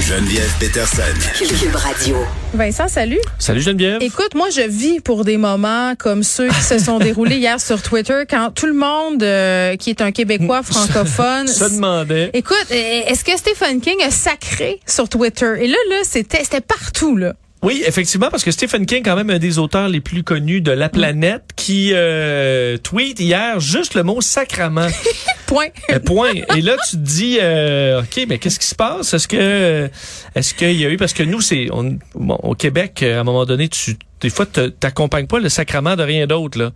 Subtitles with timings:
[0.00, 1.02] Geneviève Peterson.
[1.36, 2.16] Cube Radio.
[2.54, 3.20] Vincent, salut.
[3.38, 3.98] Salut Geneviève.
[4.00, 7.82] Écoute, moi, je vis pour des moments comme ceux qui se sont déroulés hier sur
[7.82, 12.30] Twitter, quand tout le monde euh, qui est un Québécois francophone se demandait.
[12.32, 15.52] Écoute, est-ce que Stephen King a sacré sur Twitter?
[15.60, 17.34] Et là, là, c'était, c'était partout, là.
[17.62, 20.70] Oui, effectivement, parce que Stephen King, quand même un des auteurs les plus connus de
[20.70, 24.88] la planète, qui euh, tweet hier juste le mot sacrament.
[25.46, 25.66] Point.
[25.90, 26.32] Euh, point.
[26.56, 29.12] Et là, tu te dis, euh, ok, mais qu'est-ce qui se passe?
[29.12, 29.90] Est-ce que,
[30.36, 33.24] est-ce qu'il y a eu parce que nous, c'est, on, bon, au Québec, à un
[33.24, 36.70] moment donné, tu, des fois, t'accompagnes pas le sacrement de rien d'autre là.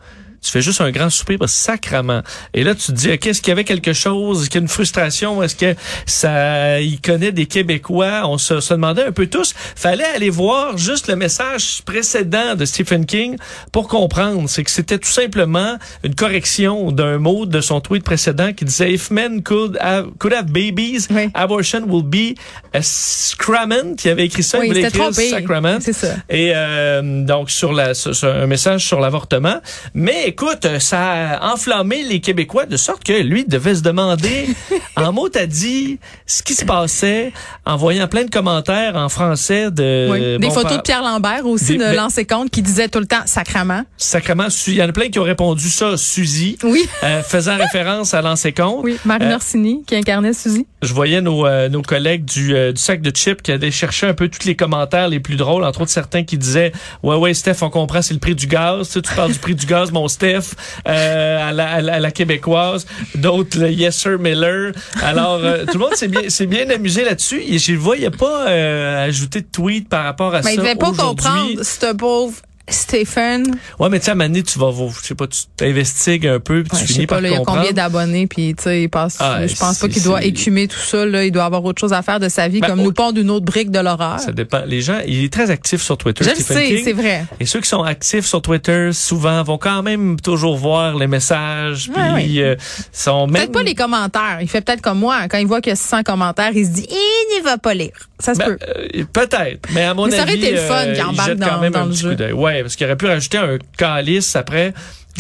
[0.44, 2.22] Tu fais juste un grand soupir sacrament.
[2.52, 4.42] Et là, tu te dis, OK, est-ce qu'il y avait quelque chose?
[4.42, 5.42] Est-ce qu'il y a une frustration?
[5.42, 5.74] Est-ce que
[6.06, 8.22] ça, il connaît des Québécois?
[8.24, 9.54] On se, se demandait un peu tous.
[9.74, 13.36] Fallait aller voir juste le message précédent de Stephen King
[13.72, 14.48] pour comprendre.
[14.48, 18.92] C'est que c'était tout simplement une correction d'un mot de son tweet précédent qui disait,
[18.92, 21.30] if men could have, could have babies, Oui.
[21.34, 22.36] abortion will be
[22.74, 23.96] a sacrament.
[24.04, 24.58] Il avait écrit ça.
[24.58, 25.78] Oui, il voulait écrire sacrament.
[25.80, 26.14] C'est ça.
[26.28, 29.60] Et euh, donc sur la sur, sur un message sur l'avortement.
[29.94, 34.48] Mais écoute, ça a enflammé les Québécois de sorte que lui devait se demander
[34.96, 37.32] en mots t'as dit ce qui se passait
[37.64, 40.20] en voyant plein de commentaires en français de Oui.
[40.20, 42.88] Des bon, photos par- de Pierre Lambert aussi, Des- de mais- l'ancien compte, qui disait
[42.88, 43.84] tout le temps sacrament.
[43.96, 46.84] sacrément Su- il y en a plein qui ont répondu ça Suzy Oui.
[47.04, 48.80] euh, faisant référence à l'ancien compte.
[48.82, 48.98] Oui.
[49.04, 50.66] Marie Euh, qui incarnait Suzy.
[50.82, 54.08] Je voyais nos, euh, nos collègues du, euh, du sac de chips qui allaient chercher
[54.08, 56.72] un peu tous les commentaires les plus drôles, entre autres certains qui disaient
[57.04, 59.38] ouais ouais Steph on comprend c'est le prix du gaz, tu, sais, tu parles du
[59.38, 63.70] prix du gaz mon Steph euh, à, la, à, la, à la québécoise, d'autres le
[63.70, 64.72] Yes Sir Miller.
[65.02, 67.42] Alors euh, tout le monde s'est bien s'est bien amusé là-dessus.
[67.46, 70.42] Et je vois il y a pas euh, ajouté de tweet par rapport à Mais
[70.42, 72.34] ça il devait pas comprendre, ce pauvre
[72.68, 73.56] Stephen.
[73.78, 76.72] Ouais mais tu sais à tu vas je sais pas tu t'investigues un peu puis
[76.72, 78.82] Ouais, tu je finis pas, par là, il y a combien d'abonnés, puis tu sais,
[78.82, 79.16] il passe.
[79.20, 81.04] Ah, je pense pas qu'il doit écumer tout ça.
[81.06, 83.18] Là, il doit avoir autre chose à faire de sa vie, Ben, comme nous pondre
[83.20, 84.18] une autre brique de l'horreur.
[84.20, 84.62] Ça dépend.
[84.66, 86.24] Les gens, il est très actif sur Twitter.
[86.24, 87.24] Je le sais, c'est vrai.
[87.40, 91.90] Et ceux qui sont actifs sur Twitter, souvent, vont quand même toujours voir les messages.
[91.94, 92.56] Ouais, puis euh,
[92.92, 93.34] sont même...
[93.42, 94.38] Peut-être pas les commentaires.
[94.40, 95.28] Il fait peut-être comme moi.
[95.28, 97.74] Quand il voit qu'il y a 600 commentaires, il se dit, il ne va pas
[97.74, 97.92] lire.
[98.18, 98.58] Ça se Ben, peut.
[98.96, 101.02] euh, peut-être, mais à mon Mais ça aurait avis, été le fun euh, qu'il il
[101.02, 102.10] embarque dans- quand même dans un le petit jeu.
[102.10, 102.32] coup d'œil.
[102.54, 104.72] Ouais, parce qu'il aurait pu rajouter un calice après.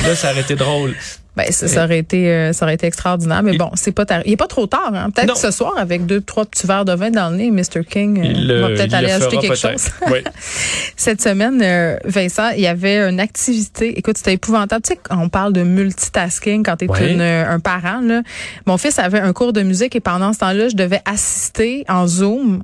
[0.02, 0.94] Là, ça aurait été drôle.
[1.36, 3.42] Ben, ça, ça aurait été, euh, ça aurait été extraordinaire.
[3.42, 4.20] Mais bon, c'est pas tard.
[4.24, 5.10] Il est pas trop tard, hein.
[5.10, 7.82] Peut-être ce soir, avec deux, trois petits verres de vin dans le nez, Mr.
[7.88, 9.88] King euh, Il, va euh, peut-être aller le ajouter quelque chose.
[10.12, 10.20] Oui.
[10.96, 13.98] Cette semaine, euh, Vincent, il y avait une activité.
[13.98, 14.82] Écoute, c'était épouvantable.
[14.82, 18.00] Tu sais, on parle de multitasking quand tu es un parent.
[18.00, 18.22] Là.
[18.66, 22.06] Mon fils avait un cours de musique et pendant ce temps-là, je devais assister en
[22.06, 22.62] Zoom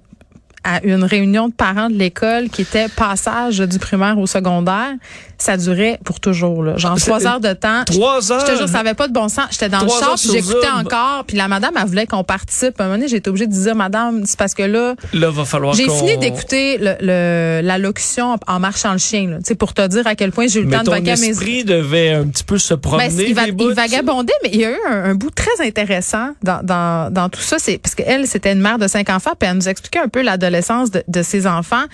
[0.65, 4.93] à une réunion de parents de l'école qui était passage du primaire au secondaire.
[5.39, 6.77] Ça durait pour toujours, là.
[6.77, 7.85] genre trois heures de temps.
[7.87, 8.41] Trois heures.
[8.47, 9.47] Je te jure, ça avait pas de bon sens.
[9.53, 11.25] J'étais dans le char, puis j'écoutais encore.
[11.27, 12.79] Puis la madame, elle voulait qu'on participe.
[12.79, 15.47] À un moment donné, été obligée de dire, madame, c'est parce que là, Là, va
[15.47, 19.37] falloir j'ai fini d'écouter le, le- la locution en marchant le chien, là.
[19.39, 21.03] Tu sais, pour te dire à quel point j'ai eu le Mais temps de ton
[21.03, 23.09] mes esprit devait un petit peu se promener.
[23.09, 23.71] ben, il, va- des bouts.
[23.71, 27.29] il vagabondait, mais il y a eu un, un bout très intéressant dans, dans, dans
[27.31, 27.57] tout ça.
[27.59, 30.21] C'est parce qu'elle, c'était une mère de cinq enfants, puis elle nous expliquait un peu
[30.51, 31.85] l'adolescence de, de ses enfants,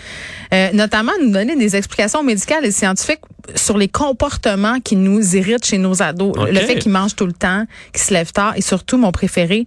[0.52, 3.20] euh, notamment nous donner des explications médicales et scientifiques
[3.54, 6.34] sur les comportements qui nous irritent chez nos ados.
[6.36, 9.66] Le fait qu'ils mangent tout le temps, qu'ils se lèvent tard, et surtout, mon préféré,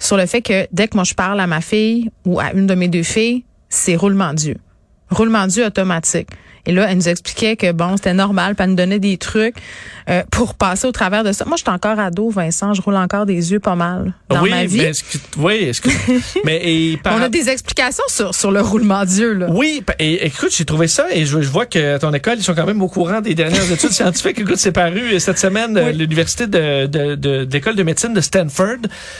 [0.00, 2.66] sur le fait que dès que moi je parle à ma fille ou à une
[2.66, 4.56] de mes deux filles, c'est roulement d'yeux.
[5.10, 6.28] Roulement d'yeux automatique.
[6.66, 9.56] Et là, elle nous expliquait que bon, c'était normal, puis elle nous donnait des trucs
[10.08, 11.44] euh, pour passer au travers de ça.
[11.46, 14.50] Moi, je suis encore ado, Vincent, je roule encore des yeux pas mal dans oui,
[14.50, 14.78] ma vie.
[14.78, 15.88] mais est-ce que- oui, est-ce que,
[16.44, 19.46] mais et par On a des explications sur, sur le roulement d'yeux, là.
[19.50, 22.42] Oui, et écoute, j'ai trouvé ça et je, je vois que à ton école, ils
[22.44, 24.38] sont quand même au courant des dernières études scientifiques.
[24.40, 25.96] Écoute, c'est paru euh, cette semaine euh, Oui.
[25.96, 28.76] l'université de, de, de, de l'école de médecine de Stanford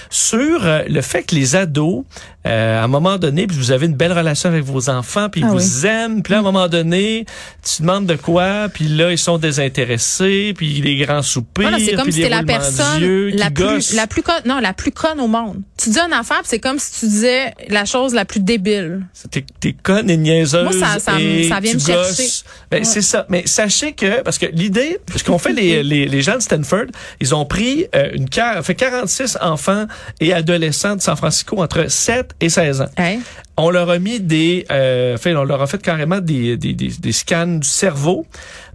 [0.08, 2.04] sur euh, le fait que les ados,
[2.46, 5.42] euh, à un moment donné, puis vous avez une belle relation avec vos enfants, puis
[5.44, 5.86] Ah vous oui.
[5.88, 6.22] aiment.
[6.22, 7.26] Puis là, à un moment donné,
[7.62, 11.94] tu demandes de quoi, puis là, ils sont désintéressés, puis les grands soupirs, Voilà, c'est
[11.94, 15.20] comme puis si les la personne la plus, la plus conne, non, la plus conne
[15.20, 15.60] au monde.
[15.76, 19.06] Tu dis une affaire, c'est comme si tu disais la chose la plus débile.
[19.30, 20.64] T'es, t'es conne et niaiseuse.
[20.64, 22.28] Moi, ça- ça et ça vient me chercher.
[22.70, 23.26] Ben, C'est ça.
[23.28, 26.86] Mais sachez que, parce que l'idée, ce qu'ont fait les, les, les gens de Stanford,
[27.20, 28.28] ils ont pris euh, une
[28.62, 29.86] fait 46 enfants
[30.20, 32.86] et adolescents de San Francisco entre 7 et 16 ans.
[32.96, 33.18] Hein?
[33.56, 36.88] On leur a mis des, euh, fait, on leur a fait carrément des, des, des,
[36.88, 38.26] des scans du cerveau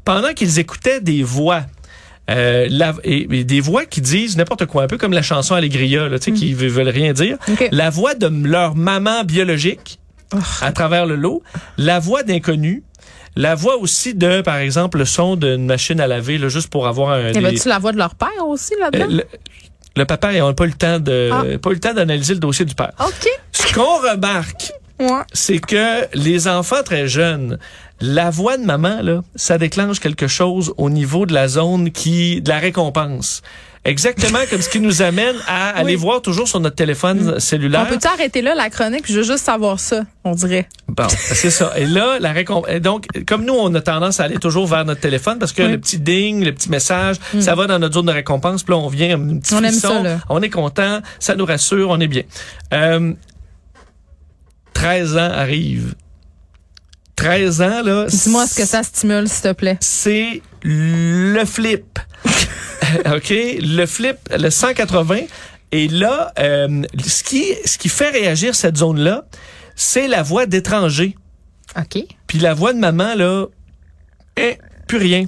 [0.04, 1.62] pendant qu'ils écoutaient des voix.
[2.30, 5.54] Euh, la- et, et des voix qui disent n'importe quoi, un peu comme la chanson
[5.54, 7.38] Allegria, là, tu sais, qui ve- veulent rien dire.
[7.72, 10.00] La voix de leur maman biologique
[10.62, 11.44] à travers le lot,
[11.77, 12.81] la voix d'inconnu,
[13.36, 16.88] la voix aussi de, par exemple, le son d'une machine à laver, là, juste pour
[16.88, 17.30] avoir un.
[17.30, 19.06] Y des- avait-tu la voix de leur père aussi là-dedans?
[19.07, 19.24] euh, le,
[19.95, 21.44] le papa, ils n'ont pas eu le temps de, Ah.
[21.62, 22.92] pas eu le temps d'analyser le dossier du père.
[23.00, 23.30] OK.
[23.68, 25.24] Ce qu'on remarque, Ouais.
[25.34, 27.58] c'est que les enfants très jeunes,
[28.00, 32.42] la voix de maman, là, ça déclenche quelque chose au niveau de la zone qui,
[32.42, 33.42] de la récompense.
[33.84, 37.86] Exactement comme ce qui nous amène à aller voir toujours sur notre téléphone cellulaire.
[37.88, 39.04] On peut-tu arrêter là la chronique?
[39.08, 40.68] Je veux juste savoir ça, on dirait.
[40.88, 41.72] Bon, c'est ça.
[41.78, 42.74] Et là, la récompense.
[42.82, 45.72] Donc, comme nous, on a tendance à aller toujours vers notre téléphone parce que Oui.
[45.74, 48.64] le petit ding, le petit message, ça va dans notre zone de récompense.
[48.64, 50.18] Puis là, on vient, un petit On aime ça, là.
[50.30, 52.24] on est content, ça nous rassure, on est bien.
[52.74, 53.14] Euh,
[54.75, 55.95] 13 ans arrive.
[57.16, 58.06] 13 ans, là.
[58.06, 59.77] Dis-moi ce que ça stimule, s'il te plaît.
[59.80, 61.98] C'est le flip.
[63.06, 63.30] OK?
[63.31, 65.22] Le flip, le 180.
[65.72, 69.25] Et là, euh, ce, qui, ce qui fait réagir cette zone-là,
[69.75, 71.16] c'est la voix d'étranger.
[71.77, 72.04] OK.
[72.27, 73.48] Puis la voix de maman, là,
[74.38, 74.57] eh,
[74.88, 75.25] plus rien.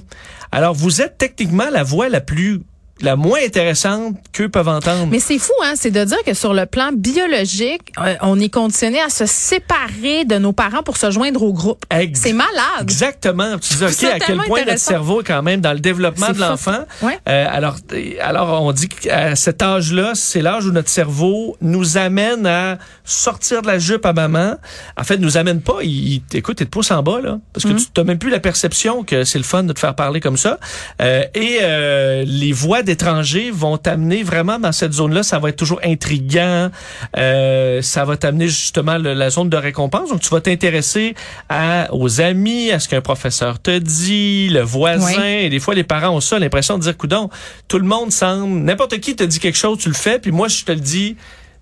[0.52, 2.60] Alors, vous êtes techniquement la voix la plus,
[3.00, 5.06] la moins intéressante qu'eux peuvent entendre.
[5.10, 8.48] Mais c'est fou, hein, c'est de dire que sur le plan biologique, euh, on est
[8.48, 11.84] conditionné à se séparer de nos parents pour se joindre au groupe.
[11.90, 12.50] Ex- C'est malade.
[12.82, 13.58] Exactement.
[13.58, 16.34] Tu dis, OK, à quel point notre cerveau est quand même dans le développement C'est
[16.34, 16.78] de l'enfant.
[17.02, 17.18] Ouais.
[17.28, 21.96] Euh, alors, euh, alors, on dit qu'à cet âge-là, c'est l'âge où notre cerveau nous
[21.98, 24.56] amène à sortir de la jupe à maman.
[24.96, 25.78] En fait, nous amène pas.
[25.82, 27.38] Il, il- écoute, il te pousse en bas, là.
[27.52, 27.74] Parce Mm-hmm.
[27.74, 30.20] que tu n'as même plus la perception que c'est le fun de te faire parler
[30.20, 30.58] comme ça.
[31.02, 35.22] Euh, et euh, les voix d'étrangers vont t'amener vraiment dans cette zone-là.
[35.22, 36.70] Ça va être toujours intriguant.
[37.16, 40.08] Euh, ça va t'amener justement le- la zone de récompense.
[40.08, 41.14] Donc, tu vas t'intéresser
[41.48, 45.06] à, aux amis, à ce qu'un professeur te dit, le voisin.
[45.22, 47.28] Et des fois, les parents ont ça, l'impression de dire, coudon,
[47.68, 50.48] tout le monde semble, n'importe qui te dit quelque chose, tu le fais, puis moi,
[50.48, 51.16] je te le dis,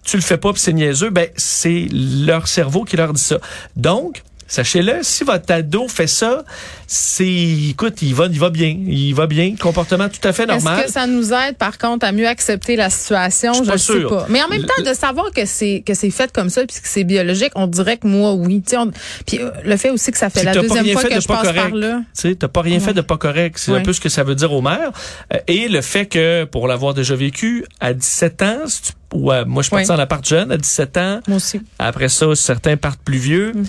[0.04, 1.10] tu le fais pas, puis c'est niaiseux.
[1.10, 3.38] Ben, c'est leur cerveau qui leur dit ça.
[3.74, 6.44] Donc, Sachez-le, si votre ado fait ça,
[6.86, 7.26] c'est,
[7.70, 10.78] écoute, il va, il va bien, il va bien, comportement tout à fait normal.
[10.78, 13.52] Est-ce que ça nous aide, par contre, à mieux accepter la situation?
[13.54, 14.26] Je suis Je pas ne sais pas.
[14.28, 16.88] Mais en même temps, de savoir que c'est que c'est fait comme ça puis que
[16.88, 18.62] c'est biologique, on dirait que moi, oui.
[18.76, 18.90] On-
[19.26, 21.38] Puis euh, le fait aussi que ça fait la deuxième fois que de je pas
[21.42, 21.70] passe correct.
[21.70, 21.98] par là.
[22.14, 23.56] Tu sais, t'as pas rien fait de pas correct.
[23.58, 23.78] C'est Ouais.
[23.78, 24.92] un peu ce que ça veut dire au maire.
[25.34, 29.30] Euh, Et le fait que, pour l'avoir déjà vécu, à 17 ans, si tu- ou
[29.30, 29.96] à- moi je suis parti Ouais.
[29.96, 31.60] en appart jeune, à 17 ans, Moi aussi.
[31.78, 33.52] après ça, certains partent plus vieux.
[33.54, 33.64] Mm.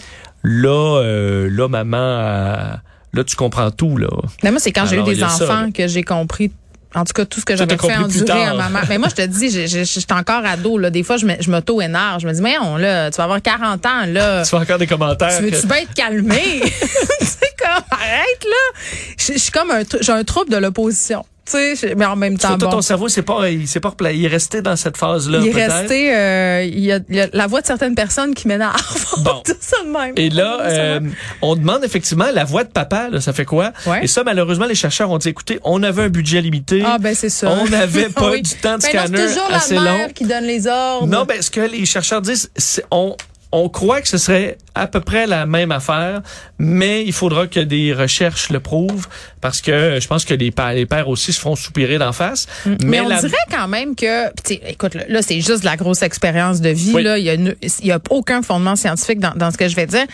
[0.47, 2.73] Là, euh, là, maman, euh,
[3.13, 4.07] là, tu comprends tout, là.
[4.43, 6.51] Mais moi, c'est quand j'ai eu des ça, enfants que j'ai compris.
[6.95, 8.55] En tout cas, tout ce que j'avais fait endurer à tard.
[8.55, 8.85] ma mère.
[8.87, 10.77] Mais moi, je te dis, j'étais encore ado.
[10.77, 10.89] Là.
[10.89, 12.21] Des fois, je m'auto-énerve.
[12.21, 14.05] Je me dis, mais on, là, tu vas avoir 40 ans.
[14.07, 14.41] là.
[14.43, 15.37] Tu fais encore des commentaires.
[15.37, 16.61] Tu veux-tu bien être calmé?
[17.19, 18.79] c'est comme, arrête, là.
[19.19, 21.25] Je suis comme un, j'ai un trouble de l'opposition.
[21.49, 22.69] Tu sais, mais en même temps, Toi, bon.
[22.69, 25.39] ton cerveau, c'est pas, il s'est pas il est resté dans cette phase-là.
[25.41, 28.33] Il est resté, euh, il, y a, il y a la voix de certaines personnes
[28.33, 29.05] qui m'énervent.
[29.17, 29.41] On Bon.
[29.45, 30.13] dit ça de même.
[30.17, 30.99] Et là, euh,
[31.41, 33.71] on demande effectivement la voix de papa, là, ça fait quoi?
[33.85, 34.03] Ouais.
[34.03, 36.83] Et ça, malheureusement, les chercheurs ont dit, écoutez, on avait un budget limité.
[36.85, 37.49] ah, ben, c'est ça.
[37.49, 38.41] On n'avait pas Oui.
[38.41, 40.13] du temps de Ben scanner c'est toujours assez la mère long.
[40.13, 41.07] qui donne les ordres.
[41.07, 43.15] Non, ben, ce que les chercheurs disent, c'est on,
[43.51, 46.21] on croit que ce serait à peu près la même affaire,
[46.59, 49.07] mais il faudra que des recherches le prouvent
[49.41, 52.47] parce que je pense que les, pères aussi se feront soupirer d'en face.
[52.65, 52.75] Mm.
[52.83, 54.27] Mais, on la- dirait quand même que,
[54.69, 56.91] écoute, là, là, c'est juste de la grosse expérience de vie.
[56.93, 57.03] Oui.
[57.03, 59.67] Là, il y a, une- il y a aucun fondement scientifique dans, dans ce que
[59.67, 60.05] je vais dire.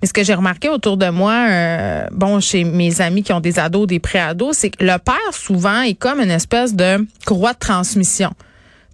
[0.00, 3.40] Mais ce que j'ai remarqué autour de moi, euh, bon, chez mes amis qui ont
[3.40, 7.54] des ados, des pré-ados, c'est que le père souvent est comme une espèce de courroie
[7.54, 8.32] de transmission.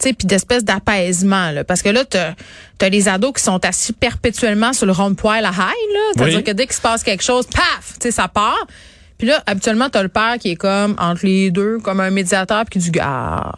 [0.00, 1.64] Tu sais, puis d'espèce d'apaisement, là.
[1.64, 2.34] Parce que là, t'as
[2.80, 6.00] as les ados qui sont assis perpétuellement sur le rond-poil à high, là.
[6.14, 6.44] C'est-à-dire Oui.
[6.44, 8.66] que dès qu'il se passe quelque chose, paf, tu sais, ça part.
[9.18, 12.64] Puis là, habituellement, t'as le père qui est comme entre les deux, comme un médiateur,
[12.64, 13.52] puis qui dit, garde.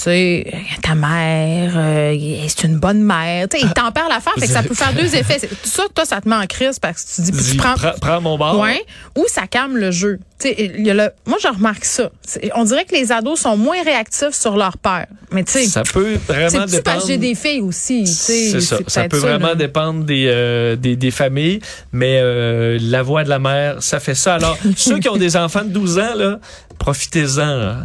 [0.00, 0.50] Tu sais,
[0.82, 2.16] ta mère, euh,
[2.48, 3.46] c'est une bonne mère.
[3.50, 5.46] Tu sais, il tempère l'affaire, fait que ça peut faire deux effets.
[5.62, 7.92] Ça, toi, ça te met en crise parce que tu dis, puis tu prends, prends,
[8.00, 8.58] prends mon bar.
[8.58, 8.82] Ouais,
[9.14, 10.18] ou ça calme le jeu.
[10.40, 12.10] Tu sais, il y a le, moi, je remarque ça.
[12.54, 15.06] On dirait que les ados sont moins réactifs sur leur père.
[15.32, 17.02] Mais tu sais, Ça peut vraiment plus parce dépendre.
[17.02, 18.06] que j'ai des filles aussi.
[18.06, 18.78] C'est ça.
[18.86, 19.54] Ça peut vraiment là.
[19.54, 21.60] dépendre des, euh, des, des familles,
[21.92, 24.36] mais euh, la voix de la mère, ça fait ça.
[24.36, 26.40] Alors, ceux qui ont des enfants de 12 ans, là,
[26.78, 27.76] profitez-en.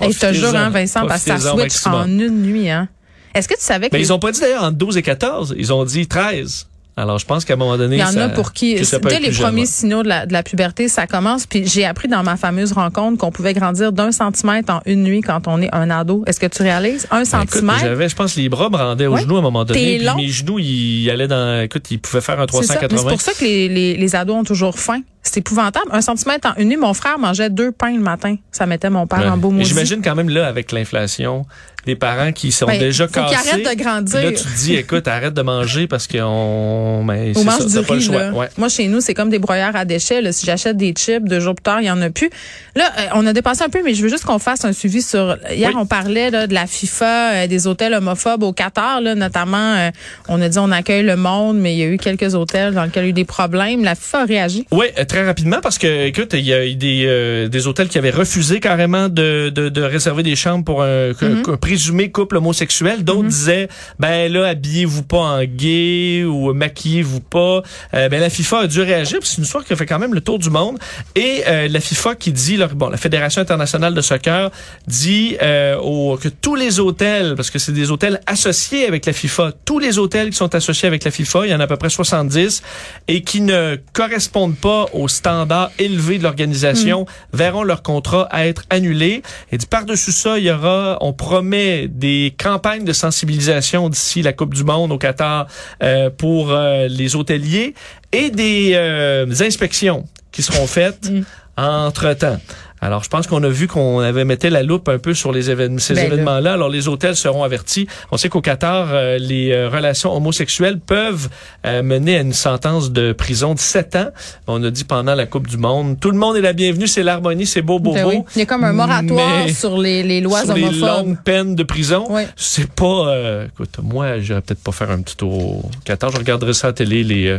[0.00, 2.00] Hey, je te jure, hein, Vincent, parce que ça switch maximum.
[2.00, 2.68] en une nuit.
[2.70, 2.88] Hein.
[3.34, 5.02] Est-ce que tu savais que Mais les- ils ont pas dit d'ailleurs entre 12 et
[5.02, 6.66] 14, ils ont dit 13.
[6.96, 9.18] Alors, je pense qu'à un moment donné, il y en ça- a pour qui, dès
[9.18, 11.44] les premiers signaux de la, de la puberté, ça commence.
[11.44, 15.20] Puis j'ai appris dans ma fameuse rencontre qu'on pouvait grandir d'un centimètre en une nuit
[15.20, 16.22] quand on est un ado.
[16.28, 17.08] Est-ce que tu réalises?
[17.10, 17.80] Un Ben, centimètre?
[17.80, 19.98] j'avais, je pense, les bras me rendaient aux genoux à un moment donné.
[19.98, 22.74] Puis mes genoux, ils allaient dans, écoute, ils pouvaient faire un C'est ça.
[22.80, 22.98] Mais 380.
[23.02, 25.00] C'est pour ça que les, les, les ados ont toujours faim.
[25.34, 25.86] C'est épouvantable.
[25.90, 28.36] Un centimètre en une nuit, mon frère mangeait deux pains le matin.
[28.52, 29.28] Ça mettait mon père Ouais.
[29.28, 29.64] en beau maudit.
[29.64, 31.44] J'imagine quand même là, avec l'inflation,
[31.86, 33.34] des parents qui sont Ben, déjà cassés.
[33.50, 34.22] arrêtent de grandir.
[34.22, 37.92] Là, tu te dis, écoute, arrête de manger parce qu'on, ben, On mange ça, du
[37.92, 38.32] riz, là.
[38.32, 38.46] Ouais.
[38.58, 40.22] Moi, chez nous, c'est comme des broyeurs à déchets.
[40.22, 40.32] là.
[40.32, 42.30] Si j'achète des chips, deux jours plus tard, il y en a plus.
[42.76, 45.02] Là, euh, on a dépassé un peu, mais je veux juste qu'on fasse un suivi
[45.02, 45.36] sur...
[45.50, 45.76] Hier, Oui.
[45.78, 49.74] on parlait là, de la FIFA, euh, des hôtels homophobes au Qatar, là, notamment.
[49.76, 49.90] euh,
[50.28, 52.84] on a dit on accueille le monde, mais il y a eu quelques hôtels dans
[52.84, 53.84] lesquels il y a eu des problèmes.
[53.84, 54.66] La FIFA a réagi.
[54.72, 57.98] Oui, très rapidement parce que, écoute, il y a eu des, euh, des hôtels qui
[57.98, 61.50] avaient refusé carrément de, de, de réserver des chambres pour un, Mm-hmm.
[61.52, 63.02] un présumé couple homosexuel.
[63.02, 67.62] D'autres disaient, ben là, habillez-vous pas en gay ou maquillez-vous pas.
[67.94, 69.18] Euh, ben la FIFA a dû réagir.
[69.18, 70.78] puis C'est une histoire qui a fait quand même le tour du monde.
[71.16, 74.52] Et euh, la FIFA qui dit, là, bon, la Fédération internationale de soccer
[74.86, 79.12] dit euh, au, que tous les hôtels, parce que c'est des hôtels associés avec la
[79.12, 81.66] FIFA, tous les hôtels qui sont associés avec la FIFA, il y en a à
[81.66, 82.62] peu près 70,
[83.08, 89.22] et qui ne correspondent pas aux standards élevés de l'organisation, verront leur contrat être annulé.
[89.50, 94.32] Et dit par-dessus ça, il y aura, on promet des campagnes de sensibilisation d'ici la
[94.32, 95.46] Coupe du Monde au Qatar
[95.82, 97.74] euh, pour euh, les hôteliers
[98.12, 101.10] et des, euh, des inspections qui seront faites
[101.56, 102.38] entre-temps.
[102.84, 105.50] Alors, je pense qu'on a vu qu'on avait metté la loupe un peu sur les
[105.50, 106.06] événements, ces Ben là.
[106.14, 106.52] événements-là.
[106.52, 107.86] Alors, les hôtels seront avertis.
[108.12, 111.30] On sait qu'au Qatar, euh, les euh, relations homosexuelles peuvent
[111.64, 114.08] euh, mener à une sentence de prison de 7 ans.
[114.46, 117.02] On a dit pendant la Coupe du Monde, tout le monde est la bienvenue, c'est
[117.02, 118.10] l'harmonie, c'est beau, beau, Ben beau.
[118.10, 118.18] oui.
[118.36, 121.62] Il y a comme un moratoire sur les, les lois sur les longues peines de
[121.62, 122.28] prison, Ouais.
[122.36, 123.08] c'est pas...
[123.08, 125.32] euh, écoute, moi, j'irais peut-être pas faire un petit tour
[125.64, 126.10] au Qatar.
[126.10, 127.38] Je regarderai ça à la télé, les...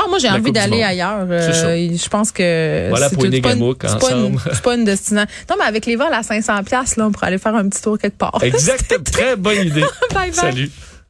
[0.00, 1.26] Ah, moi, j'ai envie d'aller ailleurs.
[1.28, 3.32] Euh, je pense que Voilà c'est pour une-
[3.88, 5.30] c'est pas une- pas une destination.
[5.50, 7.82] Non, mais avec les vols à 500 pièces là, on pourrait aller faire un petit
[7.82, 8.38] tour quelque part.
[8.42, 8.94] Exact.
[9.12, 9.80] Très bonne idée.
[10.14, 10.32] bye bye.
[10.34, 10.70] Salut.